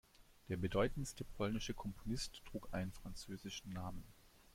[0.49, 4.03] Der bedeutendste polnische Komponist trug einen französischen Namen.